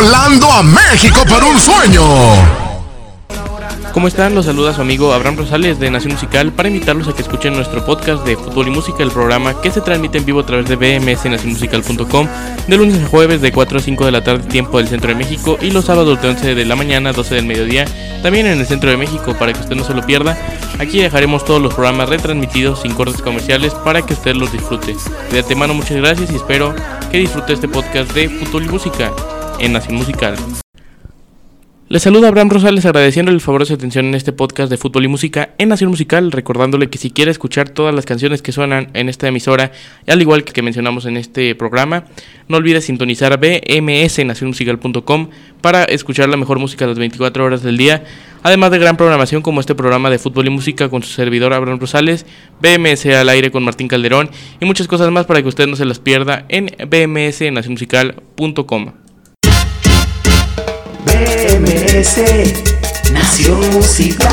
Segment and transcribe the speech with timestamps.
[0.00, 2.02] volando a México por un sueño.
[3.92, 4.34] ¿Cómo están?
[4.34, 7.84] Los saluda su amigo Abraham Rosales de Nación Musical para invitarlos a que escuchen nuestro
[7.84, 10.76] podcast de fútbol y música, el programa que se transmite en vivo a través de
[10.76, 12.28] bmsnacionmusical.com
[12.66, 15.16] de lunes a jueves de 4 a 5 de la tarde tiempo del centro de
[15.16, 17.84] México y los sábados de 11 de la mañana a 12 del mediodía
[18.22, 20.38] también en el centro de México para que usted no se lo pierda.
[20.78, 24.96] Aquí dejaremos todos los programas retransmitidos sin cortes comerciales para que usted los disfrute.
[25.30, 26.74] De antemano muchas gracias y espero
[27.10, 29.12] que disfrute este podcast de fútbol y música
[29.60, 30.36] en Nación Musical.
[31.90, 35.06] Les saluda Abraham Rosales agradeciéndole el favor de su atención en este podcast de fútbol
[35.06, 38.90] y música en Nación Musical, recordándole que si quiere escuchar todas las canciones que suenan
[38.94, 39.72] en esta emisora,
[40.06, 42.04] al igual que que mencionamos en este programa,
[42.46, 48.04] no olvide sintonizar bmsnacionmusical.com para escuchar la mejor música las 24 horas del día,
[48.44, 51.80] además de gran programación como este programa de fútbol y música con su servidor Abraham
[51.80, 52.24] Rosales,
[52.62, 55.86] BMS al aire con Martín Calderón y muchas cosas más para que usted no se
[55.86, 58.92] las pierda en bmsnacionmusical.com.
[61.04, 62.20] BMS
[63.12, 64.28] Nación Musical.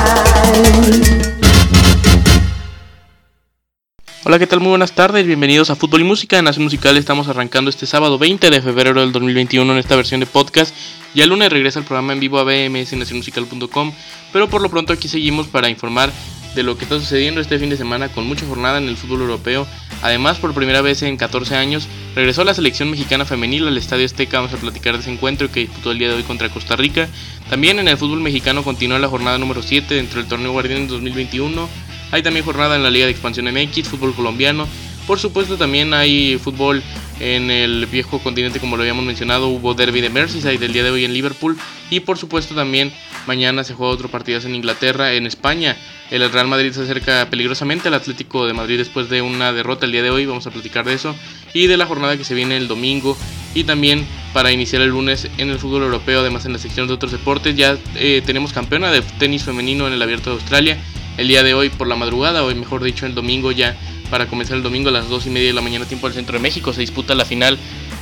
[4.24, 4.60] Hola, ¿qué tal?
[4.60, 6.38] Muy buenas tardes, bienvenidos a Fútbol y Música.
[6.38, 10.20] En Nación Musical estamos arrancando este sábado 20 de febrero del 2021 en esta versión
[10.20, 10.76] de podcast.
[11.14, 13.94] Y el lunes regresa el programa en vivo a bmsnacionmusical.com,
[14.34, 16.12] pero por lo pronto aquí seguimos para informar
[16.58, 19.22] de lo que está sucediendo este fin de semana con mucha jornada en el fútbol
[19.22, 19.68] europeo.
[20.02, 24.40] Además, por primera vez en 14 años, regresó la selección mexicana femenil al Estadio Azteca.
[24.40, 27.08] Vamos a platicar de ese encuentro que disputó el día de hoy contra Costa Rica.
[27.50, 31.70] También en el fútbol mexicano continúa la jornada número 7 dentro del torneo Guardián 2021.
[32.12, 34.68] Hay también jornada en la Liga de Expansión MX, fútbol colombiano.
[35.06, 36.82] Por supuesto, también hay fútbol
[37.20, 39.48] en el viejo continente, como lo habíamos mencionado.
[39.48, 41.56] Hubo derby de Merseyside el día de hoy en Liverpool.
[41.92, 42.92] Y por supuesto, también
[43.28, 45.76] mañana se juega otro partido en Inglaterra, en España.
[46.10, 49.92] El Real Madrid se acerca peligrosamente al Atlético de Madrid después de una derrota el
[49.92, 50.26] día de hoy.
[50.26, 51.16] Vamos a platicar de eso.
[51.54, 53.18] Y de la jornada que se viene el domingo.
[53.54, 56.94] Y también para iniciar el lunes en el fútbol europeo, además en la sección de
[56.94, 57.56] otros deportes.
[57.56, 60.78] Ya eh, tenemos campeona de tenis femenino en el Abierto de Australia.
[61.18, 63.76] El día de hoy por la madrugada, hoy mejor dicho el domingo ya
[64.10, 66.38] para comenzar el domingo a las 2 y media de la mañana tiempo del centro
[66.38, 66.74] de México.
[66.74, 67.58] Se disputa la final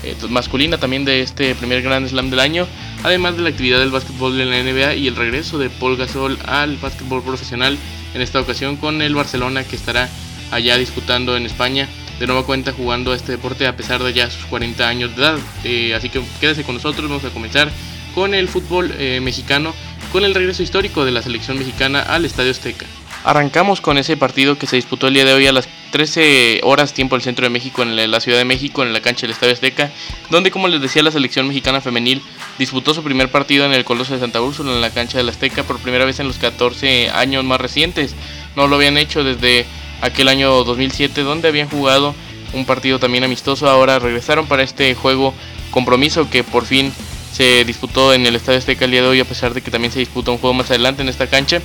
[0.05, 2.67] eh, masculina también de este primer Grand Slam del año,
[3.03, 6.37] además de la actividad del básquetbol en la NBA y el regreso de Paul Gasol
[6.45, 7.77] al básquetbol profesional,
[8.13, 10.09] en esta ocasión con el Barcelona que estará
[10.51, 11.87] allá disputando en España.
[12.19, 15.39] De nueva cuenta jugando este deporte a pesar de ya sus 40 años de edad.
[15.65, 17.69] Eh, así que quédese con nosotros, vamos a comenzar
[18.13, 19.73] con el fútbol eh, mexicano,
[20.13, 22.85] con el regreso histórico de la selección mexicana al Estadio Azteca.
[23.25, 26.93] Arrancamos con ese partido que se disputó el día de hoy a las 13 horas
[26.93, 29.53] tiempo del centro de México en la Ciudad de México, en la cancha del Estadio
[29.53, 29.91] Azteca,
[30.29, 32.21] donde como les decía la selección mexicana femenil
[32.59, 35.63] disputó su primer partido en el Coloso de Santa Úrsula en la cancha del Azteca
[35.63, 38.13] por primera vez en los 14 años más recientes.
[38.55, 39.65] No lo habían hecho desde
[40.01, 42.13] aquel año 2007 donde habían jugado
[42.53, 43.67] un partido también amistoso.
[43.67, 45.33] Ahora regresaron para este juego
[45.71, 46.93] compromiso que por fin
[47.33, 49.91] se disputó en el Estadio Azteca el día de hoy a pesar de que también
[49.91, 51.59] se disputa un juego más adelante en esta cancha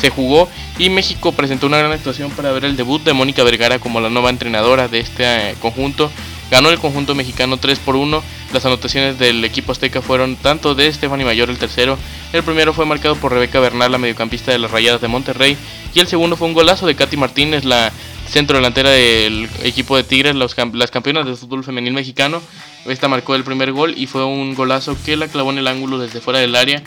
[0.00, 0.48] se jugó
[0.78, 4.10] y México presentó una gran actuación para ver el debut de Mónica Vergara como la
[4.10, 6.10] nueva entrenadora de este eh, conjunto.
[6.50, 8.22] Ganó el conjunto mexicano 3 por 1.
[8.54, 11.98] Las anotaciones del equipo azteca fueron tanto de Stephanie Mayor el tercero.
[12.32, 15.58] El primero fue marcado por Rebeca Bernal, la mediocampista de las Rayadas de Monterrey.
[15.94, 17.92] Y el segundo fue un golazo de Katy Martínez, la
[18.28, 20.54] centro delantera del equipo de Tigres, las
[20.90, 22.40] campeonas del fútbol femenil mexicano.
[22.86, 25.98] Esta marcó el primer gol y fue un golazo que la clavó en el ángulo
[25.98, 26.82] desde fuera del área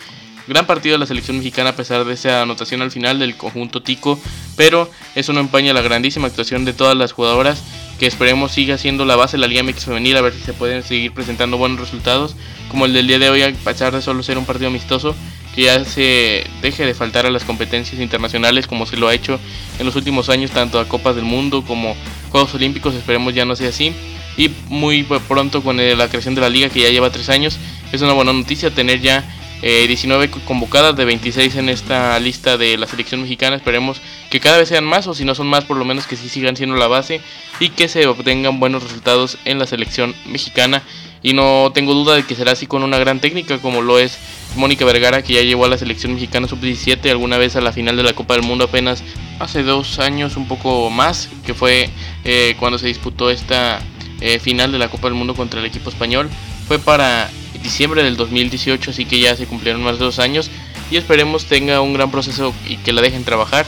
[0.52, 3.82] Gran partido de la selección mexicana a pesar de esa anotación al final del conjunto
[3.82, 4.20] Tico,
[4.58, 7.64] pero eso no empaña la grandísima actuación de todas las jugadoras
[7.98, 10.52] que esperemos siga siendo la base de la Liga MX femenil a ver si se
[10.52, 12.36] pueden seguir presentando buenos resultados
[12.68, 15.16] como el del día de hoy a pesar de solo ser un partido amistoso
[15.56, 19.40] que ya se deje de faltar a las competencias internacionales como se lo ha hecho
[19.80, 21.96] en los últimos años tanto a Copas del Mundo como
[22.30, 23.94] Juegos Olímpicos esperemos ya no sea así
[24.36, 27.58] y muy pronto con la creación de la liga que ya lleva tres años
[27.94, 29.24] es una buena noticia tener ya
[29.62, 33.56] 19 eh, convocadas de 26 en esta lista de la selección mexicana.
[33.56, 36.16] Esperemos que cada vez sean más o si no son más por lo menos que
[36.16, 37.22] sí sigan siendo la base
[37.60, 40.82] y que se obtengan buenos resultados en la selección mexicana.
[41.24, 44.18] Y no tengo duda de que será así con una gran técnica como lo es
[44.56, 47.96] Mónica Vergara que ya llevó a la selección mexicana sub-17 alguna vez a la final
[47.96, 49.04] de la Copa del Mundo apenas
[49.40, 51.90] hace dos años, un poco más, que fue
[52.24, 53.80] eh, cuando se disputó esta
[54.20, 56.30] eh, final de la Copa del Mundo contra el equipo español.
[56.68, 57.30] Fue para
[57.64, 60.50] diciembre del 2018, así que ya se cumplieron más de dos años
[60.90, 63.66] y esperemos tenga un gran proceso y que la dejen trabajar,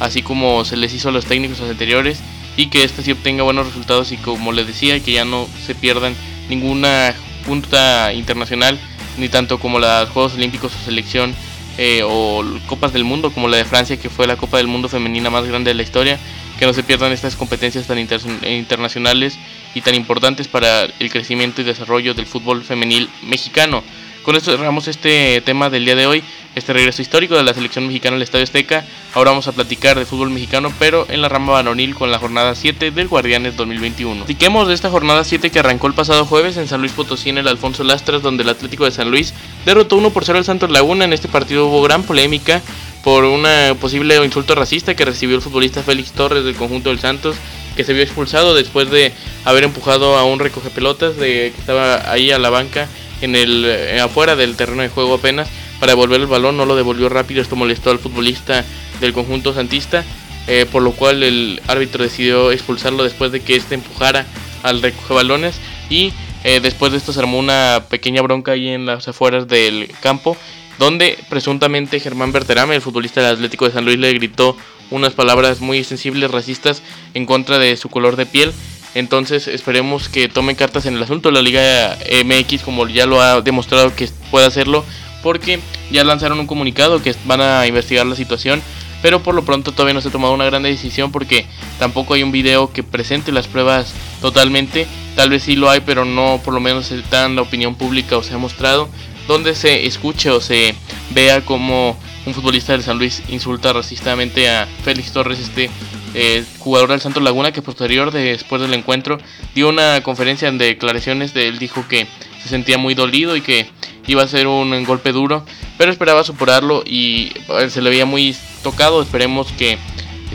[0.00, 2.20] así como se les hizo a los técnicos anteriores
[2.56, 5.74] y que esta sí obtenga buenos resultados y como les decía, que ya no se
[5.74, 6.14] pierdan
[6.48, 7.14] ninguna
[7.44, 8.78] punta internacional,
[9.18, 11.34] ni tanto como los Juegos Olímpicos o selección
[11.78, 14.88] eh, o Copas del Mundo como la de Francia, que fue la Copa del Mundo
[14.88, 16.18] femenina más grande de la historia,
[16.58, 19.38] que no se pierdan estas competencias tan internacionales
[19.76, 23.84] y tan importantes para el crecimiento y desarrollo del fútbol femenil mexicano.
[24.22, 26.24] Con esto cerramos este tema del día de hoy,
[26.54, 28.86] este regreso histórico de la selección mexicana al Estadio Azteca.
[29.12, 32.54] Ahora vamos a platicar de fútbol mexicano, pero en la rama varonil con la jornada
[32.54, 34.24] 7 del Guardianes 2021.
[34.24, 37.36] Platiquemos de esta jornada 7 que arrancó el pasado jueves en San Luis Potosí en
[37.36, 39.34] el Alfonso Lastras, donde el Atlético de San Luis
[39.66, 41.04] derrotó 1 por 0 al Santos Laguna.
[41.04, 42.62] En este partido hubo gran polémica
[43.04, 43.46] por un
[43.78, 47.36] posible insulto racista que recibió el futbolista Félix Torres del conjunto del Santos,
[47.76, 49.12] que se vio expulsado después de
[49.44, 52.88] haber empujado a un recoge pelotas de, que estaba ahí a la banca
[53.20, 56.74] en el eh, afuera del terreno de juego apenas para devolver el balón, no lo
[56.74, 58.64] devolvió rápido, esto molestó al futbolista
[59.00, 60.04] del conjunto santista,
[60.46, 64.26] eh, por lo cual el árbitro decidió expulsarlo después de que éste empujara
[64.62, 66.12] al recoge balones y
[66.44, 70.36] eh, después de esto se armó una pequeña bronca ahí en las afueras del campo,
[70.78, 74.56] donde presuntamente Germán Berterame, el futbolista del Atlético de San Luis, le gritó
[74.90, 76.82] unas palabras muy sensibles, racistas,
[77.14, 78.52] en contra de su color de piel.
[78.94, 81.30] Entonces esperemos que tomen cartas en el asunto.
[81.30, 84.84] La Liga MX como ya lo ha demostrado que puede hacerlo
[85.22, 85.60] porque
[85.90, 88.62] ya lanzaron un comunicado que van a investigar la situación.
[89.02, 91.46] Pero por lo pronto todavía no se ha tomado una gran decisión porque
[91.78, 93.92] tampoco hay un video que presente las pruebas
[94.22, 94.86] totalmente.
[95.14, 98.16] Tal vez sí lo hay, pero no por lo menos está en la opinión pública
[98.16, 98.88] o se ha mostrado
[99.28, 100.74] donde se escuche o se
[101.10, 105.70] vea como un futbolista del San Luis insulta racistamente a Félix Torres, este
[106.14, 109.18] eh, jugador del Santos Laguna, que posterior, después del encuentro,
[109.54, 112.06] dio una conferencia de declaraciones de él, dijo que
[112.42, 113.66] se sentía muy dolido y que
[114.08, 115.44] iba a ser un golpe duro,
[115.78, 119.78] pero esperaba superarlo y eh, se le veía muy tocado, esperemos que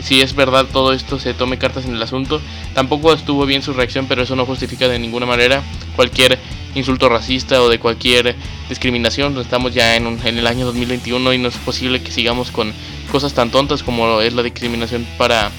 [0.02, 2.40] si es verdad todo esto se tome cartas en el asunto.
[2.74, 5.62] Tampoco estuvo bien su reacción, pero eso no justifica de ninguna manera
[5.96, 6.38] cualquier
[6.74, 8.36] insulto racista o de cualquier
[8.68, 9.38] discriminación.
[9.38, 12.72] Estamos ya en, en el año 2021 y no es posible que sigamos con
[13.10, 15.50] cosas tan tontas como es la discriminación para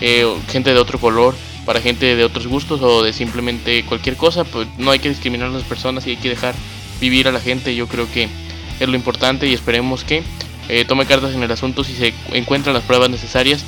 [0.00, 1.34] eh, gente de otro color,
[1.64, 5.48] para gente de otros gustos o de simplemente cualquier cosa, pues no hay que discriminar
[5.48, 6.54] a las personas y hay que dejar
[7.00, 7.74] vivir a la gente.
[7.74, 8.28] Yo creo que
[8.80, 10.22] es lo importante y esperemos que
[10.68, 13.64] eh, tome cartas en el asunto si se encuentran las pruebas necesarias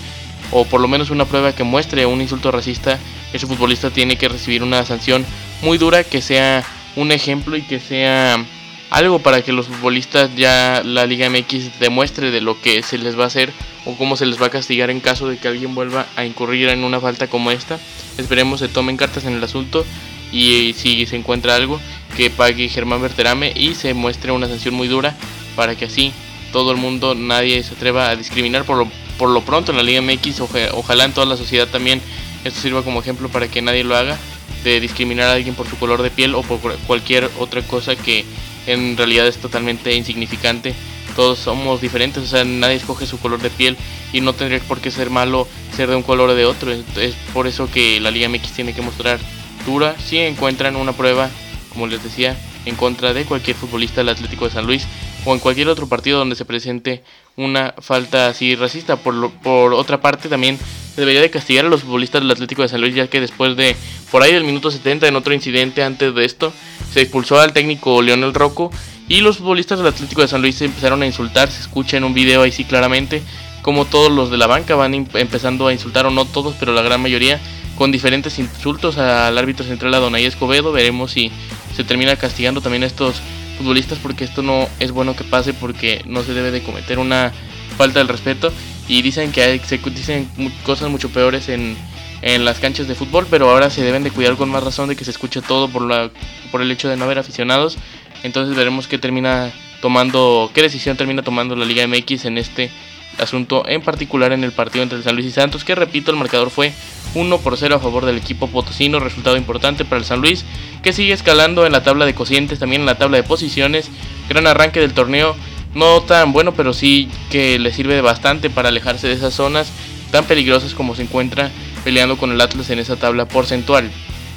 [0.50, 2.98] o por lo menos una prueba que muestre un insulto racista.
[3.32, 5.24] Ese futbolista tiene que recibir una sanción
[5.62, 6.64] muy dura que sea
[6.96, 8.44] un ejemplo y que sea
[8.90, 13.18] algo para que los futbolistas ya la Liga MX demuestre de lo que se les
[13.18, 13.52] va a hacer
[13.84, 16.68] o cómo se les va a castigar en caso de que alguien vuelva a incurrir
[16.68, 17.78] en una falta como esta.
[18.18, 19.84] Esperemos se tomen cartas en el asunto
[20.32, 21.80] y si se encuentra algo
[22.16, 25.16] que pague Germán Berterame y se muestre una sanción muy dura
[25.56, 26.12] para que así
[26.52, 28.88] todo el mundo, nadie se atreva a discriminar por lo,
[29.18, 30.40] por lo pronto en la Liga MX,
[30.72, 32.00] ojalá en toda la sociedad también
[32.44, 34.16] esto sirva como ejemplo para que nadie lo haga
[34.64, 38.24] de discriminar a alguien por su color de piel o por cualquier otra cosa que
[38.66, 40.74] en realidad es totalmente insignificante.
[41.14, 43.76] Todos somos diferentes, o sea, nadie escoge su color de piel
[44.12, 45.46] y no tendría por qué ser malo
[45.76, 46.72] ser de un color o de otro.
[46.72, 49.20] Es por eso que la Liga MX tiene que mostrar
[49.64, 51.30] dura si encuentran una prueba,
[51.68, 54.86] como les decía, en contra de cualquier futbolista del Atlético de San Luis
[55.24, 57.04] o en cualquier otro partido donde se presente
[57.36, 58.96] una falta así racista.
[58.96, 60.58] Por, por otra parte, también
[60.96, 63.76] debería de castigar a los futbolistas del Atlético de San Luis, ya que después de,
[64.10, 66.52] por ahí del minuto 70, en otro incidente antes de esto,
[66.92, 68.70] se expulsó al técnico Leonel Rocco
[69.08, 72.04] y los futbolistas del Atlético de San Luis se empezaron a insultar, se escucha en
[72.04, 73.22] un video ahí sí claramente,
[73.62, 76.82] como todos los de la banca van empezando a insultar, o no todos, pero la
[76.82, 77.40] gran mayoría,
[77.76, 81.30] con diferentes insultos al árbitro central, a Donay Escobedo, veremos si
[81.74, 83.20] se termina castigando también a estos
[83.58, 87.32] futbolistas porque esto no es bueno que pase porque no se debe de cometer una
[87.76, 88.52] falta del respeto
[88.88, 90.28] y dicen que hay, se dicen
[90.64, 91.76] cosas mucho peores en,
[92.22, 94.96] en las canchas de fútbol, pero ahora se deben de cuidar con más razón de
[94.96, 96.10] que se escuche todo por, la,
[96.50, 97.78] por el hecho de no haber aficionados.
[98.22, 102.70] Entonces veremos qué termina tomando, qué decisión termina tomando la Liga MX en este
[103.18, 106.50] asunto, en particular en el partido entre San Luis y Santos, que repito, el marcador
[106.50, 106.72] fue
[107.14, 110.44] 1 por 0 a favor del equipo potosino, resultado importante para el San Luis,
[110.82, 113.90] que sigue escalando en la tabla de cocientes, también en la tabla de posiciones,
[114.28, 115.36] gran arranque del torneo,
[115.74, 119.70] no tan bueno, pero sí que le sirve bastante para alejarse de esas zonas
[120.10, 121.50] tan peligrosas como se encuentra
[121.82, 123.90] peleando con el Atlas en esa tabla porcentual.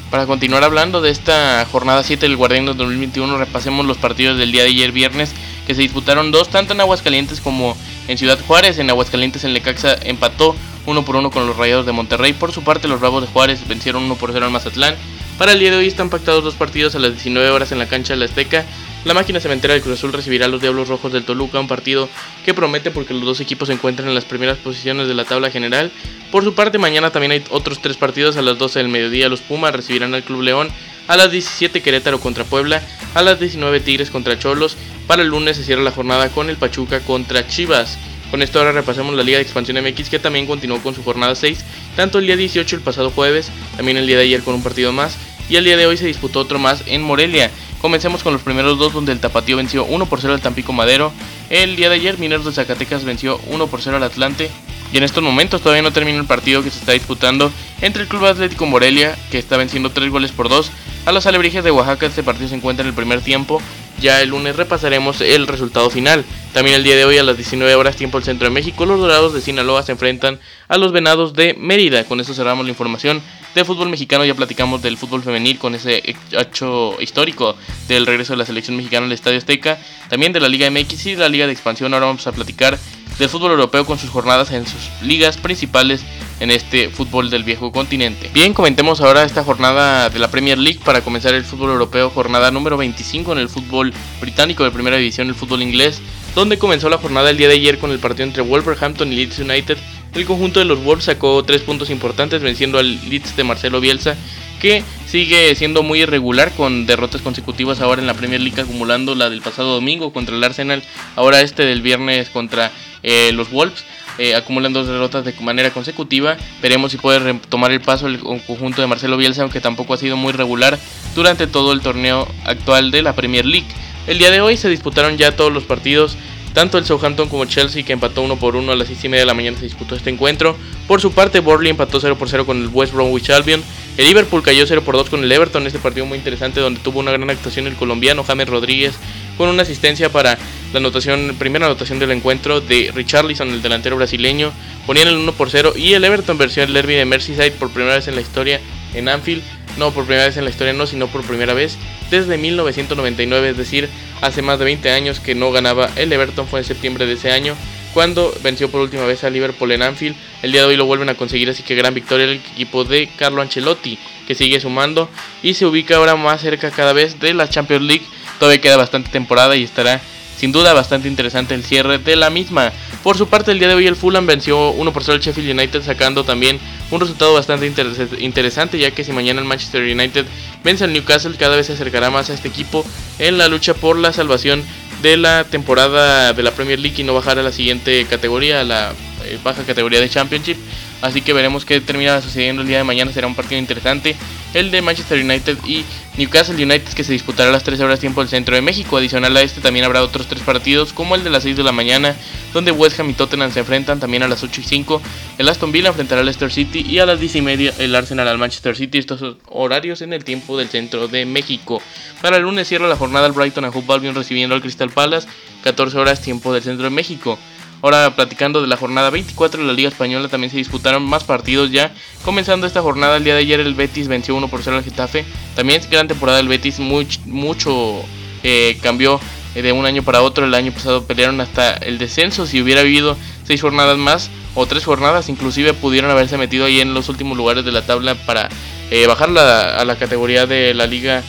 [0.10, 4.63] Para continuar hablando de esta jornada 7 del Guardián 2021, repasemos los partidos del día
[4.63, 5.34] de ayer viernes
[5.67, 7.75] que se disputaron dos, tanto en Aguascalientes como
[8.08, 8.79] en Ciudad Juárez.
[8.79, 12.32] En Aguascalientes en Lecaxa empató 1 por 1 con los Rayados de Monterrey.
[12.32, 14.96] Por su parte, los Bravos de Juárez vencieron 1 por 0 al Mazatlán.
[15.38, 17.86] Para el día de hoy están pactados dos partidos a las 19 horas en la
[17.86, 18.65] cancha de la Azteca.
[19.06, 22.10] La máquina cementera del Cruz Azul recibirá a los Diablos Rojos del Toluca, un partido
[22.44, 25.51] que promete porque los dos equipos se encuentran en las primeras posiciones de la tabla
[25.51, 25.91] general.
[26.32, 29.29] Por su parte, mañana también hay otros tres partidos a las 12 del mediodía.
[29.29, 30.70] Los Pumas recibirán al Club León,
[31.08, 32.82] a las 17 Querétaro contra Puebla,
[33.13, 34.75] a las 19 Tigres contra Cholos.
[35.06, 38.00] Para el lunes se cierra la jornada con el Pachuca contra Chivas.
[38.31, 41.34] Con esto ahora repasamos la Liga de Expansión MX que también continuó con su jornada
[41.36, 41.60] 6,
[41.96, 44.91] tanto el día 18 el pasado jueves, también el día de ayer con un partido
[44.91, 45.17] más,
[45.50, 47.51] y el día de hoy se disputó otro más en Morelia.
[47.81, 51.13] Comencemos con los primeros dos donde el Tapatío venció 1 por 0 al Tampico Madero.
[51.50, 54.50] El día de ayer Mineros de Zacatecas venció 1 por 0 al Atlante.
[54.91, 58.07] Y en estos momentos todavía no termina el partido que se está disputando entre el
[58.07, 60.72] Club Atlético Morelia, que está venciendo 3 goles por 2,
[61.05, 62.07] a los Alebrijes de Oaxaca.
[62.07, 63.62] Este partido se encuentra en el primer tiempo.
[64.01, 66.25] Ya el lunes repasaremos el resultado final.
[66.58, 69.00] También el día de hoy a las 19 horas tiempo del centro de México, los
[69.00, 72.04] Dorados de Sinaloa se enfrentan a los Venados de Mérida.
[72.06, 73.22] Con eso cerramos la información
[73.54, 74.26] de fútbol mexicano.
[74.26, 77.56] Ya platicamos del fútbol femenil con ese hecho histórico
[77.88, 79.78] del regreso de la selección mexicana al Estadio Azteca.
[80.10, 81.94] También de la Liga MX y de la Liga de Expansión.
[81.94, 82.80] Ahora vamos a platicar
[83.20, 86.02] del fútbol europeo con sus jornadas en sus ligas principales
[86.40, 88.30] en este fútbol del viejo continente.
[88.34, 92.52] Bien, comentemos ahora esta jornada de la Premier League para comenzar el fútbol europeo, jornada
[92.52, 96.02] número 25 en el fútbol británico de primera división, el fútbol inglés,
[96.38, 99.39] donde comenzó la jornada el día de ayer con el partido entre Wolverhampton y Leeds
[99.39, 99.75] United.
[100.13, 104.15] El conjunto de los Wolves sacó tres puntos importantes venciendo al Leeds de Marcelo Bielsa
[104.62, 109.32] que sigue siendo muy irregular con derrotas consecutivas ahora en la Premier League acumulando la
[109.32, 110.84] del pasado domingo contra el Arsenal,
[111.15, 113.84] ahora este del viernes contra eh, los Wolves.
[114.20, 116.38] Eh, acumulan dos derrotas de manera consecutiva.
[116.62, 120.17] Veremos si puede retomar el paso el conjunto de Marcelo Bielsa, aunque tampoco ha sido
[120.17, 120.77] muy regular
[121.15, 123.67] durante todo el torneo actual de la Premier League.
[124.08, 126.18] El día de hoy se disputaron ya todos los partidos
[126.58, 129.22] tanto el Southampton como Chelsea, que empató 1 por 1 a las 6 y media
[129.22, 130.58] de la mañana, se disputó este encuentro.
[130.88, 133.62] Por su parte, Borley empató 0 por 0 con el West Bromwich Albion.
[133.96, 135.68] El Liverpool cayó 0 por 2 con el Everton.
[135.68, 138.96] Este partido muy interesante donde tuvo una gran actuación el colombiano James Rodríguez
[139.38, 140.40] con una asistencia para
[140.74, 144.52] la anotación, primera anotación del encuentro de Richarlison, el delantero brasileño.
[144.88, 147.98] Ponían el 1 por 0 y el Everton venció el derby de Merseyside por primera
[147.98, 148.60] vez en la historia
[148.96, 149.44] en Anfield.
[149.78, 151.78] No, por primera vez en la historia no, sino por primera vez
[152.10, 153.90] desde 1999, es decir,
[154.22, 157.32] hace más de 20 años que no ganaba el Everton, fue en septiembre de ese
[157.32, 157.56] año
[157.94, 160.16] cuando venció por última vez a Liverpool en Anfield.
[160.44, 163.10] El día de hoy lo vuelven a conseguir, así que gran victoria el equipo de
[163.16, 163.98] Carlo Ancelotti,
[164.28, 165.10] que sigue sumando
[165.42, 168.06] y se ubica ahora más cerca cada vez de la Champions League.
[168.40, 170.00] Todavía queda bastante temporada y estará
[170.38, 172.72] sin duda bastante interesante el cierre de la misma.
[173.02, 175.58] Por su parte, el día de hoy el Fulham venció 1 por 0 al Sheffield
[175.58, 176.60] United, sacando también
[176.91, 177.72] un resultado bastante
[178.20, 180.25] interesante, ya que si mañana el Manchester United
[180.63, 182.86] vence al Newcastle, cada vez se acercará más a este equipo
[183.20, 184.63] en la lucha por la salvación
[185.01, 188.63] de la temporada de la Premier League y no bajar a la siguiente categoría, a
[188.63, 188.94] la
[189.25, 190.58] eh, baja categoría de Championship.
[191.01, 193.12] Así que veremos qué termina sucediendo el día de mañana.
[193.12, 194.15] Será un partido interesante.
[194.58, 195.86] El de Manchester United y
[196.18, 198.98] Newcastle United que se disputará a las 13 horas tiempo del centro de México.
[198.98, 201.72] Adicional a este también habrá otros tres partidos como el de las 6 de la
[201.72, 202.16] mañana
[202.54, 205.00] donde West Ham y Tottenham se enfrentan también a las 8 y 5.
[205.38, 208.28] El Aston Villa enfrentará al Leicester City y a las 10 y media el Arsenal
[208.28, 208.98] al Manchester City.
[208.98, 211.80] Estos horarios en el tiempo del centro de México.
[212.24, 215.28] Para el lunes cierra la jornada el Brighton a Hove Albion recibiendo al Crystal Palace.
[215.64, 217.38] 14 horas tiempo del centro de México.
[217.81, 221.72] Ahora platicando de la jornada 24 de la Liga Española también se disputaron más partidos
[221.72, 221.93] ya.
[222.25, 225.25] Comenzando esta jornada el día de ayer el Betis venció 1 por 0 al Getafe.
[225.55, 228.03] También es gran temporada del Betis, mucho
[228.43, 229.19] eh, cambió
[229.53, 230.46] eh, de un año para otro.
[230.46, 232.48] El año pasado pelearon hasta el descenso.
[232.48, 236.96] Si hubiera habido seis jornadas más o tres jornadas inclusive pudieron haberse metido ahí en
[236.96, 238.50] los últimos lugares de la tabla para
[238.89, 241.24] eh, bajar a la categoría de la Liga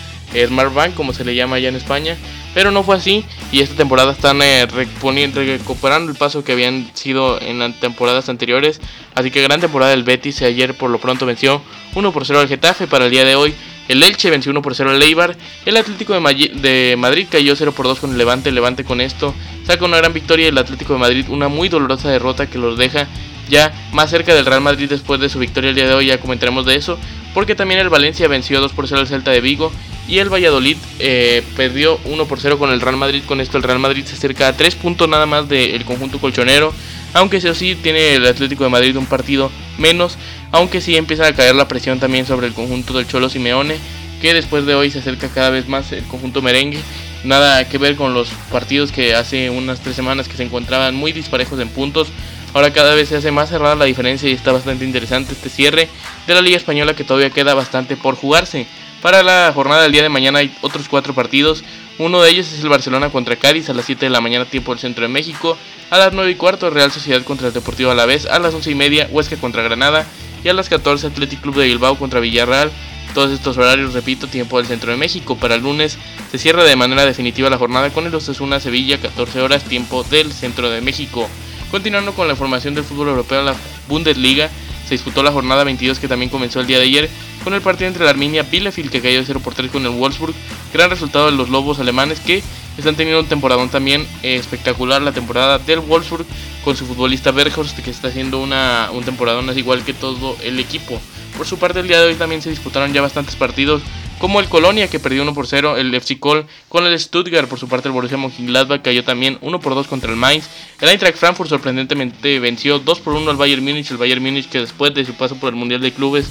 [0.47, 2.17] Smart Bank como se le llama allá en España
[2.55, 7.41] pero no fue así y esta temporada están eh, recuperando el paso que habían sido
[7.41, 8.81] en temporadas anteriores.
[9.15, 10.43] Así que gran temporada del Betis.
[10.43, 11.63] Ayer por lo pronto venció
[11.95, 12.87] 1 por 0 al Getafe.
[12.87, 13.55] Para el día de hoy
[13.89, 15.37] el Elche venció 1 por 0 al Leibar.
[15.65, 18.51] El Atlético de, de, Madrid cayó 0 por 2 con el Levante.
[18.51, 20.49] El Levante con esto saca una gran victoria.
[20.49, 23.09] El Atlético de Madrid una muy dolorosa derrota que los deja
[23.49, 26.07] ya más cerca del Real Madrid después de su victoria el día de hoy.
[26.07, 26.99] Ya comentaremos de eso.
[27.35, 29.73] Porque también el Valencia venció 2 por 0 al Celta de Vigo.
[30.09, 33.23] Y el Valladolid eh, perdió 1 por 0 con el Real Madrid.
[33.27, 36.73] Con esto el Real Madrid se acerca a 3 puntos nada más del conjunto colchonero.
[37.13, 40.17] Aunque eso sí tiene el Atlético de Madrid un partido menos.
[40.51, 43.77] Aunque sí empieza a caer la presión también sobre el conjunto del Cholo Simeone.
[44.23, 46.81] Que después de hoy se acerca cada vez más el conjunto merengue.
[47.23, 51.13] Nada que ver con los partidos que hace unas 3 semanas que se encontraban muy
[51.13, 52.09] disparejos en puntos.
[52.55, 55.87] Ahora cada vez se hace más cerrada la diferencia y está bastante interesante este cierre
[56.27, 58.67] de la Liga Española que todavía queda bastante por jugarse.
[59.03, 61.63] Para la jornada del día de mañana hay otros cuatro partidos.
[61.99, 64.73] Uno de ellos es el Barcelona contra Cádiz a las 7 de la mañana tiempo
[64.73, 65.57] del centro de México.
[65.91, 68.27] A las 9 y cuarto Real Sociedad contra el Deportivo Alavés.
[68.27, 70.05] A las 11 y media Huesca contra Granada.
[70.43, 72.73] Y a las 14 Athletic Club de Bilbao contra Villarreal.
[73.15, 75.37] Todos estos horarios, repito, tiempo del centro de México.
[75.37, 75.97] Para el lunes
[76.33, 80.33] se cierra de manera definitiva la jornada con el Osasuna Sevilla, 14 horas, tiempo del
[80.33, 81.29] centro de México.
[81.71, 83.55] Continuando con la información del fútbol europeo, la
[83.89, 84.51] Bundesliga
[84.89, 87.11] se disputó la jornada 22 que también comenzó el día de ayer
[87.45, 89.91] con el partido entre la Arminia Bielefeld que cayó de 0 por 3 con el
[89.91, 90.35] Wolfsburg.
[90.73, 92.43] Gran resultado de los Lobos alemanes que
[92.79, 96.25] están teniendo un temporadón también eh, espectacular la temporada del Wolfsburg
[96.65, 100.59] con su futbolista Berghorst que está haciendo una, un temporadón así igual que todo el
[100.59, 101.01] equipo.
[101.37, 103.83] Por su parte el día de hoy también se disputaron ya bastantes partidos
[104.19, 107.59] como el Colonia que perdió 1 por 0, el FC Kohl con el Stuttgart, por
[107.59, 110.49] su parte el Borussia Mönchengladbach cayó también 1 por 2 contra el Mainz,
[110.81, 114.61] el Eintracht Frankfurt sorprendentemente venció 2 por 1 al Bayern Múnich, el Bayern Múnich que
[114.61, 116.29] después de su paso por el Mundial de Clubes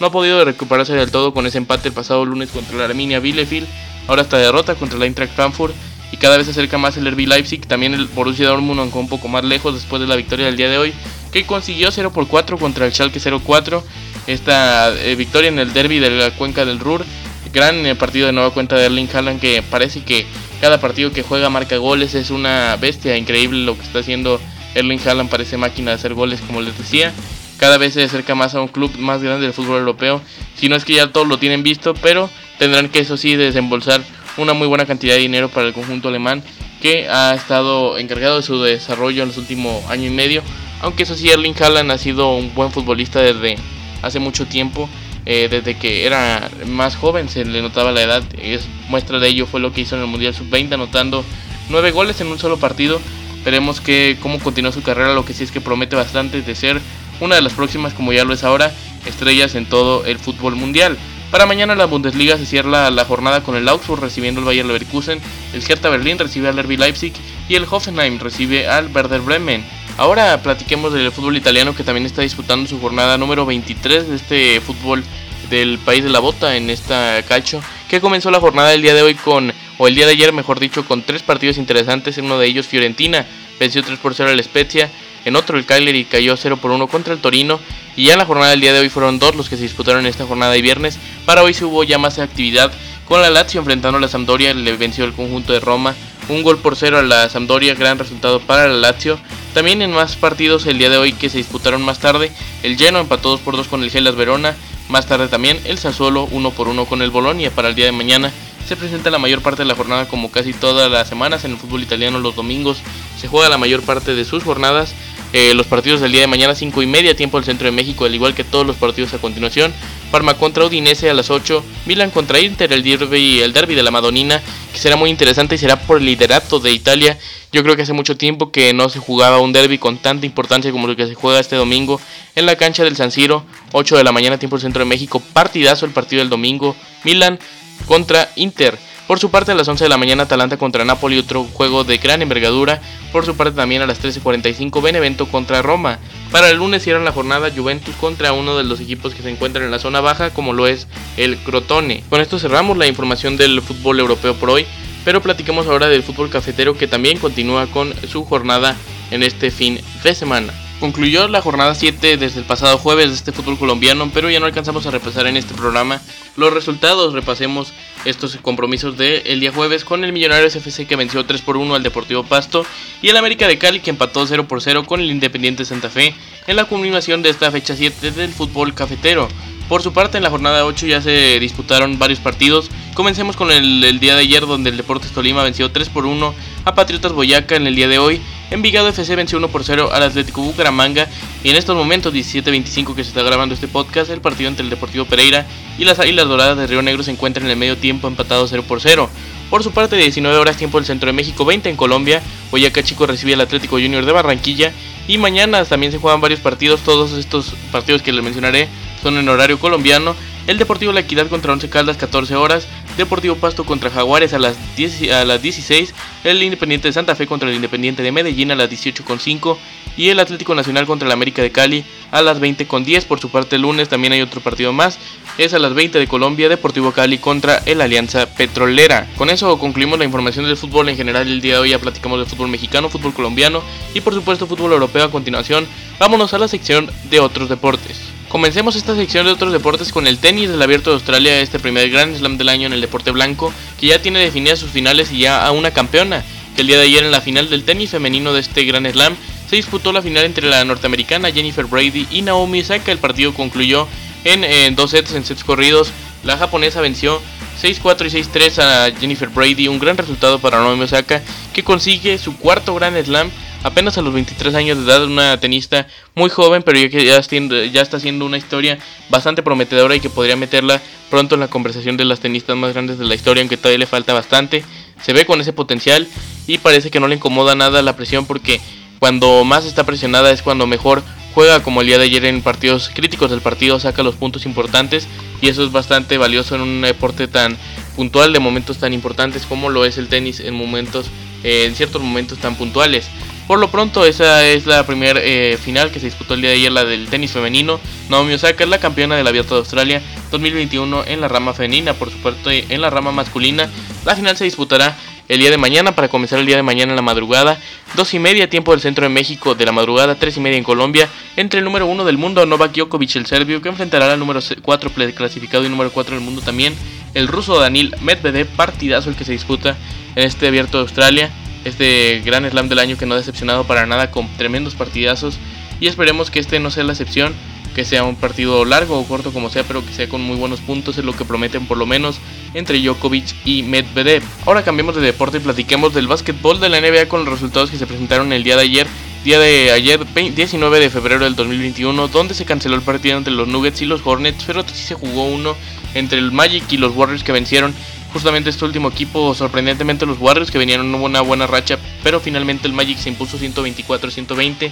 [0.00, 3.20] no ha podido recuperarse del todo con ese empate el pasado lunes contra la Arminia
[3.20, 3.66] Bielefeld,
[4.06, 5.74] ahora esta derrota contra el Eintracht Frankfurt
[6.12, 9.08] y cada vez se acerca más el RB Leipzig, también el Borussia Dortmund aunque un
[9.08, 10.92] poco más lejos después de la victoria del día de hoy,
[11.32, 13.82] que consiguió 0 por 4 contra el Schalke 0-4,
[14.26, 17.04] esta eh, victoria en el derby de la cuenca del Ruhr
[17.52, 20.26] gran eh, partido de nueva cuenta de Erling Haaland que parece que
[20.60, 24.40] cada partido que juega marca goles, es una bestia increíble lo que está haciendo
[24.74, 27.12] Erling Haaland, parece máquina de hacer goles como les decía.
[27.58, 30.22] Cada vez se acerca más a un club más grande del fútbol europeo.
[30.54, 34.02] Si no es que ya todos lo tienen visto, pero tendrán que eso sí desembolsar
[34.38, 36.42] una muy buena cantidad de dinero para el conjunto alemán
[36.80, 40.42] que ha estado encargado de su desarrollo en los últimos año y medio.
[40.80, 43.56] Aunque eso sí, Erling Haaland ha sido un buen futbolista desde
[44.00, 44.88] hace mucho tiempo
[45.32, 48.24] eh, desde que era más joven se le notaba la edad.
[48.42, 51.24] Es muestra de ello fue lo que hizo en el Mundial Sub-20, anotando
[51.68, 53.00] 9 goles en un solo partido.
[53.44, 56.80] Veremos que, cómo continúa su carrera, lo que sí es que promete bastante de ser
[57.20, 58.74] una de las próximas, como ya lo es ahora,
[59.06, 60.98] estrellas en todo el fútbol mundial.
[61.30, 65.20] Para mañana la Bundesliga se cierra la jornada con el Augsburg recibiendo al Bayern Leverkusen,
[65.52, 67.12] el Hertha Berlín recibe al RB Leipzig
[67.48, 69.64] y el Hoffenheim recibe al Werder Bremen.
[70.00, 74.60] Ahora platiquemos del fútbol italiano que también está disputando su jornada número 23 de este
[74.62, 75.04] fútbol
[75.50, 77.60] del país de la bota en esta calcio.
[77.86, 80.58] Que comenzó la jornada del día de hoy con, o el día de ayer mejor
[80.58, 83.26] dicho, con tres partidos interesantes, en uno de ellos Fiorentina
[83.58, 84.90] venció 3 por 0 al Spezia,
[85.26, 87.60] en otro el Cagliari cayó 0 por 1 contra el Torino
[87.94, 90.00] y ya en la jornada del día de hoy fueron dos los que se disputaron
[90.00, 92.72] en esta jornada de viernes, para hoy se hubo ya más actividad
[93.04, 95.94] con la Lazio enfrentando a la Sampdoria, le venció el conjunto de Roma,
[96.30, 99.18] un gol por cero a la Sampdoria, gran resultado para la Lazio.
[99.54, 102.30] También en más partidos el día de hoy que se disputaron más tarde,
[102.62, 104.54] el Genoa empató 2 por 2 con el Gelas Verona,
[104.88, 107.92] más tarde también el Sassuolo 1 por 1 con el Bolonia para el día de
[107.92, 108.32] mañana.
[108.68, 111.56] Se presenta la mayor parte de la jornada como casi todas las semanas en el
[111.56, 112.78] fútbol italiano los domingos.
[113.18, 114.94] Se juega la mayor parte de sus jornadas.
[115.32, 118.04] Eh, los partidos del día de mañana 5 y media tiempo del centro de México,
[118.04, 119.72] al igual que todos los partidos a continuación.
[120.10, 123.92] Parma contra Udinese a las 8, Milan contra Inter, el derby, el derby de la
[123.92, 124.42] Madonina,
[124.72, 127.16] que será muy interesante y será por el liderato de Italia.
[127.52, 130.72] Yo creo que hace mucho tiempo que no se jugaba un derby con tanta importancia
[130.72, 132.00] como lo que se juega este domingo
[132.34, 135.22] en la cancha del San Siro, 8 de la mañana tiempo del centro de México,
[135.32, 137.38] partidazo el partido del domingo, Milan
[137.86, 138.78] contra Inter.
[139.10, 141.98] Por su parte, a las 11 de la mañana, Atalanta contra Napoli, otro juego de
[141.98, 142.80] gran envergadura.
[143.10, 145.98] Por su parte, también a las 13.45, Benevento contra Roma.
[146.30, 149.64] Para el lunes cierran la jornada Juventus contra uno de los equipos que se encuentran
[149.64, 152.04] en la zona baja, como lo es el Crotone.
[152.08, 154.64] Con esto cerramos la información del fútbol europeo por hoy,
[155.04, 158.76] pero platicamos ahora del fútbol cafetero que también continúa con su jornada
[159.10, 160.54] en este fin de semana.
[160.80, 164.46] Concluyó la jornada 7 desde el pasado jueves de este fútbol colombiano, pero ya no
[164.46, 166.00] alcanzamos a repasar en este programa
[166.36, 167.12] los resultados.
[167.12, 167.74] Repasemos
[168.06, 171.82] estos compromisos del día jueves con el Millonarios FC que venció 3 por 1 al
[171.82, 172.64] Deportivo Pasto
[173.02, 176.14] y el América de Cali que empató 0 por 0 con el Independiente Santa Fe
[176.46, 179.28] en la culminación de esta fecha 7 del fútbol cafetero.
[179.70, 182.72] Por su parte, en la jornada 8 ya se disputaron varios partidos.
[182.94, 186.74] Comencemos con el, día de ayer, donde el Deportes Tolima venció 3 por 1 a
[186.74, 188.20] Patriotas Boyaca en el día de hoy.
[188.50, 191.08] Envigado FC venció 1 por 0 al Atlético Bucaramanga.
[191.44, 194.70] Y en estos momentos, 17-25 que se está grabando este podcast, el partido entre el
[194.70, 195.46] Deportivo Pereira
[195.78, 198.64] y las Águilas Doradas de Río Negro se encuentran en el medio tiempo empatados 0
[198.66, 199.08] por 0.
[199.48, 202.22] Por su parte, 19 horas tiempo del Centro de México, 20 en Colombia.
[202.52, 204.72] Boyacá Chico recibe al Atlético Junior de Barranquilla.
[205.08, 206.82] Y mañana también se juegan varios partidos.
[206.82, 208.68] Todos estos partidos que les mencionaré
[209.02, 210.14] son en horario colombiano.
[210.46, 214.56] El Deportivo La Equidad contra Once Caldas 14 horas, Deportivo Pasto contra Jaguares a las,
[214.76, 218.54] 10, a las 16, el Independiente de Santa Fe contra el Independiente de Medellín a
[218.54, 219.56] las 18.5
[219.96, 223.06] y el Atlético Nacional contra el América de Cali a las 20.10.
[223.06, 224.98] Por su parte el lunes también hay otro partido más,
[225.38, 229.08] es a las 20 de Colombia, Deportivo Cali contra el Alianza Petrolera.
[229.16, 232.18] Con eso concluimos la información del fútbol en general el día de hoy, ya platicamos
[232.18, 233.62] de fútbol mexicano, fútbol colombiano
[233.94, 235.66] y por supuesto fútbol europeo a continuación.
[235.98, 238.19] Vámonos a la sección de otros deportes.
[238.30, 241.90] Comencemos esta sección de otros deportes con el tenis del Abierto de Australia, este primer
[241.90, 245.18] Grand Slam del año en el deporte blanco, que ya tiene definidas sus finales y
[245.18, 246.22] ya a una campeona,
[246.54, 249.16] que el día de ayer en la final del tenis femenino de este Grand Slam
[249.48, 252.92] se disputó la final entre la norteamericana Jennifer Brady y Naomi Osaka.
[252.92, 253.88] El partido concluyó
[254.22, 255.90] en, dos sets, en sets corridos.
[256.22, 257.20] La japonesa venció
[257.60, 261.20] 6-4 y 6-3 a Jennifer Brady, un gran resultado para Naomi Osaka,
[261.52, 263.28] que consigue su cuarto Grand Slam
[263.62, 267.96] apenas a los 23 años de edad, una tenista muy joven, pero ya, ya, está
[267.96, 272.20] haciendo una historia bastante prometedora y que podría meterla pronto en la conversación de las
[272.20, 274.64] tenistas más grandes de la historia, aunque todavía le falta bastante.
[275.02, 276.06] Se ve con ese potencial
[276.46, 278.60] y parece que no le incomoda nada la presión porque
[278.98, 281.02] cuando más está presionada es cuando mejor
[281.34, 285.06] juega como el día de ayer en partidos críticos del partido, saca los puntos importantes
[285.40, 287.56] y eso es bastante valioso en un deporte tan
[287.96, 291.06] puntual de momentos tan importantes como lo es el tenis en momentos
[291.42, 293.08] eh, en ciertos momentos tan puntuales.
[293.50, 296.56] Por lo pronto, esa es la primera eh, final que se disputó el día de
[296.56, 297.80] ayer, la del tenis femenino.
[298.08, 301.94] Naomi Osaka es la campeona del Abierto de Australia 2021 en la rama femenina.
[301.94, 303.68] Por supuesto, en la rama masculina,
[304.04, 306.96] la final se disputará el día de mañana para comenzar el día de mañana en
[306.96, 307.58] la madrugada.
[307.96, 310.62] Dos y media tiempo del centro de México de la madrugada, tres y media en
[310.62, 311.08] Colombia.
[311.34, 314.92] Entre el número uno del mundo, Novak Djokovic, el serbio, que enfrentará al número 4
[315.16, 316.76] clasificado y número 4 del mundo también.
[317.14, 319.76] El ruso Danil Medvedev, partidazo el que se disputa
[320.14, 321.32] en este Abierto de Australia
[321.64, 325.38] este gran slam del año que no ha decepcionado para nada con tremendos partidazos
[325.80, 327.34] y esperemos que este no sea la excepción,
[327.74, 330.60] que sea un partido largo o corto como sea, pero que sea con muy buenos
[330.60, 332.18] puntos, es lo que prometen por lo menos
[332.54, 334.22] entre Djokovic y Medvedev.
[334.46, 337.78] Ahora cambiemos de deporte y platiquemos del básquetbol de la NBA con los resultados que
[337.78, 338.86] se presentaron el día de ayer.
[339.24, 343.48] Día de ayer, 19 de febrero del 2021, donde se canceló el partido entre los
[343.48, 345.56] Nuggets y los Hornets, pero sí se jugó uno
[345.94, 347.74] entre el Magic y los Warriors que vencieron
[348.12, 352.66] justamente este último equipo, sorprendentemente los Warriors que venían en una buena racha, pero finalmente
[352.66, 354.70] el Magic se impuso 124-120.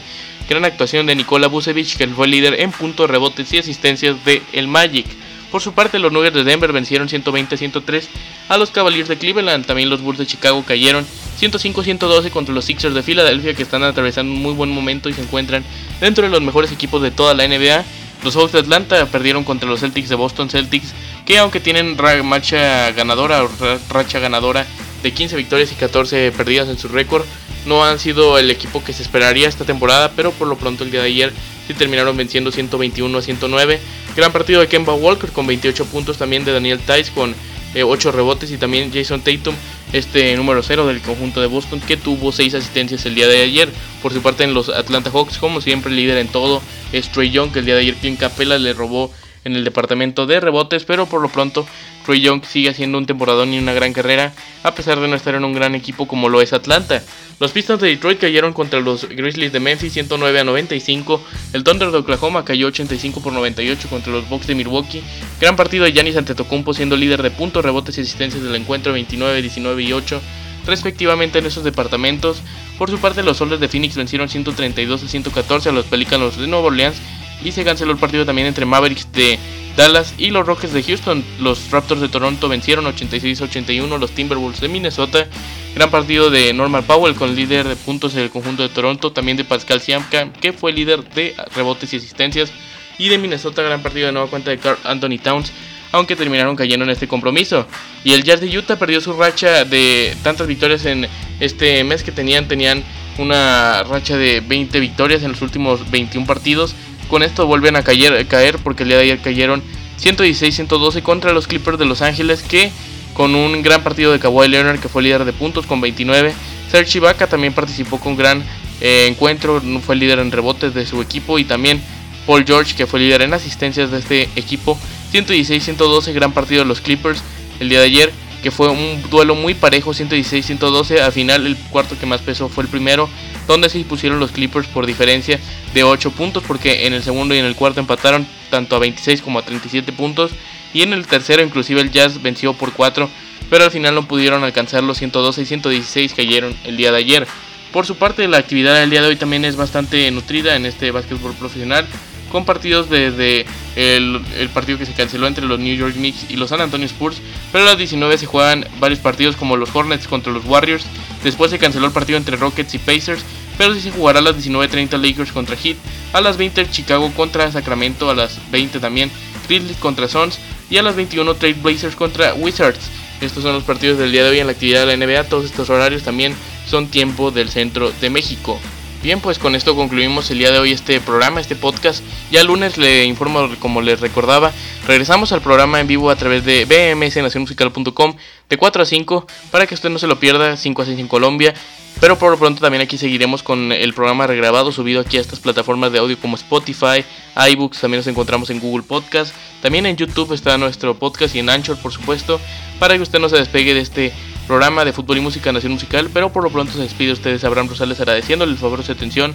[0.48, 4.68] Gran actuación de Nikola Vucevic, que fue líder en puntos, rebotes y asistencias de el
[4.68, 5.06] Magic.
[5.50, 8.04] Por su parte, los Nuggets de Denver vencieron 120-103
[8.48, 9.64] a los Cavaliers de Cleveland.
[9.64, 11.06] También los Bulls de Chicago cayeron
[11.40, 15.22] 105-112 contra los Sixers de Filadelfia, que están atravesando un muy buen momento y se
[15.22, 15.64] encuentran
[16.00, 17.84] dentro de los mejores equipos de toda la NBA.
[18.24, 20.92] Los Hawks de Atlanta perdieron contra los Celtics de Boston Celtics
[21.24, 23.46] que aunque tienen racha ganadora
[23.90, 24.66] racha ganadora
[25.02, 27.24] de 15 victorias y 14 perdidas en su récord,
[27.66, 30.90] no han sido el equipo que se esperaría esta temporada, pero por lo pronto el
[30.90, 31.32] día de ayer
[31.66, 33.78] sí terminaron venciendo 121 a 109.
[34.16, 37.34] Gran partido de Kemba Walker con 28 puntos, también de Daniel Tice con
[37.74, 39.54] 8 eh, rebotes y también Jason Tatum,
[39.92, 43.68] este número 0 del conjunto de Boston, que tuvo 6 asistencias el día de ayer.
[44.02, 47.52] Por su parte en los Atlanta Hawks, como siempre líder en todo, es Trey Young,
[47.52, 49.12] que el día de ayer Clint Capella le robó
[49.44, 51.66] en el departamento de rebotes, pero por lo pronto
[52.08, 55.34] Troy Young sigue haciendo un temporadón y una gran carrera, a pesar de no estar
[55.34, 57.02] en un gran equipo como lo es Atlanta.
[57.38, 61.90] Los Pistons de Detroit cayeron contra los Grizzlies de Memphis 109 a 95, el Thunder
[61.90, 65.02] de Oklahoma cayó 85 por 98 contra los Bucks de Milwaukee,
[65.38, 69.42] gran partido de Giannis Antetokounmpo siendo líder de puntos, rebotes y asistencias del encuentro 29,
[69.42, 70.22] 19 y 8
[70.64, 72.40] respectivamente en esos departamentos.
[72.78, 76.46] Por su parte, los Soles de Phoenix vencieron 132 a 114 a los Pelicanos de
[76.46, 76.96] Nueva Orleans
[77.44, 79.38] y se canceló el partido también entre Mavericks de
[79.78, 81.24] Dallas y los Rockets de Houston.
[81.38, 85.28] Los Raptors de Toronto vencieron 86-81 los Timberwolves de Minnesota.
[85.72, 89.36] Gran partido de Norman Powell con líder de puntos en el conjunto de Toronto, también
[89.36, 92.50] de Pascal Siakam, que fue líder de rebotes y asistencias.
[92.98, 95.52] Y de Minnesota, gran partido de nueva cuenta de Carl Anthony Towns,
[95.92, 97.64] aunque terminaron cayendo en este compromiso.
[98.02, 101.06] Y el Jazz de Utah perdió su racha de tantas victorias en
[101.38, 102.82] este mes que tenían, tenían
[103.18, 106.74] una racha de 20 victorias en los últimos 21 partidos
[107.08, 109.62] con esto vuelven a caer, caer porque el día de ayer cayeron
[110.00, 112.70] 116-112 contra los Clippers de Los Ángeles que
[113.14, 116.32] con un gran partido de Kawhi Leonard que fue líder de puntos con 29.
[116.70, 118.44] Serge Ibaka también participó con gran
[118.80, 121.82] eh, encuentro, fue líder en rebotes de su equipo y también
[122.26, 124.78] Paul George que fue líder en asistencias de este equipo.
[125.12, 127.22] 116-112 gran partido de los Clippers
[127.58, 131.00] el día de ayer que fue un duelo muy parejo 116-112.
[131.00, 133.08] Al final el cuarto que más pesó fue el primero
[133.48, 135.40] donde se pusieron los Clippers por diferencia
[135.74, 139.22] de 8 puntos, porque en el segundo y en el cuarto empataron tanto a 26
[139.22, 140.30] como a 37 puntos,
[140.72, 143.08] y en el tercero inclusive el Jazz venció por 4,
[143.50, 147.26] pero al final no pudieron alcanzar los 112 y 116 cayeron el día de ayer.
[147.72, 150.90] Por su parte, la actividad del día de hoy también es bastante nutrida en este
[150.90, 151.86] básquetbol profesional,
[152.30, 156.36] con partidos desde el, el, partido que se canceló entre los New York Knicks y
[156.36, 157.20] los San Antonio Spurs,
[157.52, 160.84] pero a las 19 se juegan varios partidos como los Hornets contra los Warriors,
[161.24, 163.24] después se canceló el partido entre Rockets y Pacers,
[163.58, 165.76] pero sí se jugará a las 19.30 Lakers contra Heat,
[166.12, 169.10] a las 20 Chicago contra Sacramento, a las 20 también
[169.46, 170.38] Grizzlies contra Suns
[170.70, 172.88] y a las 21 Trade Blazers contra Wizards.
[173.20, 175.44] Estos son los partidos del día de hoy en la actividad de la NBA, todos
[175.44, 176.34] estos horarios también
[176.68, 178.58] son tiempo del centro de México.
[179.02, 182.02] Bien, pues con esto concluimos el día de hoy este programa, este podcast.
[182.32, 184.52] Ya el lunes le informo, como les recordaba,
[184.88, 188.16] regresamos al programa en vivo a través de bmsnacionmusical.com
[188.48, 191.06] de 4 a 5 para que usted no se lo pierda, 5 a 6 en
[191.06, 191.54] Colombia
[192.00, 195.40] pero por lo pronto también aquí seguiremos con el programa regrabado subido aquí a estas
[195.40, 197.04] plataformas de audio como Spotify,
[197.50, 201.50] iBooks, también nos encontramos en Google Podcast, también en YouTube está nuestro podcast y en
[201.50, 202.40] Anchor por supuesto,
[202.78, 204.12] para que usted no se despegue de este
[204.46, 207.68] programa de fútbol y música nación musical, pero por lo pronto se despide ustedes Abraham
[207.68, 209.34] Rosales agradeciéndole el favor de su atención.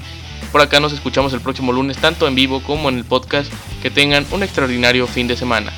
[0.54, 3.52] Por acá nos escuchamos el próximo lunes tanto en vivo como en el podcast.
[3.82, 5.74] Que tengan un extraordinario fin de semana.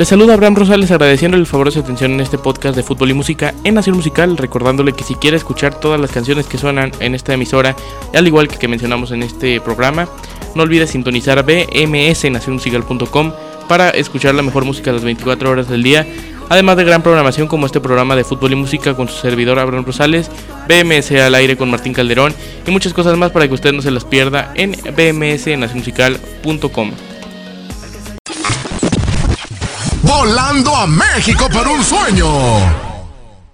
[0.00, 3.10] Les saluda Abraham Rosales agradeciendo el favor de su atención en este podcast de fútbol
[3.10, 6.90] y música en Nación Musical, recordándole que si quiere escuchar todas las canciones que suenan
[7.00, 7.76] en esta emisora,
[8.14, 10.08] al igual que mencionamos en este programa,
[10.54, 13.32] no olvide sintonizar bmsnacionmusical.com
[13.68, 16.06] para escuchar la mejor música las 24 horas del día,
[16.48, 19.84] además de gran programación como este programa de fútbol y música con su servidor Abraham
[19.84, 20.30] Rosales,
[20.66, 22.32] BMS al aire con Martín Calderón
[22.66, 26.92] y muchas cosas más para que usted no se las pierda en bmsnacionmusical.com.
[30.10, 32.89] Volando a México por un sueño.